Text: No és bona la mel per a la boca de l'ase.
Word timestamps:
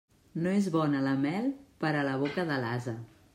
No 0.45 0.53
és 0.59 0.69
bona 0.75 1.01
la 1.07 1.13
mel 1.25 1.45
per 1.85 1.93
a 2.01 2.07
la 2.09 2.17
boca 2.25 2.47
de 2.53 2.59
l'ase. 2.65 2.97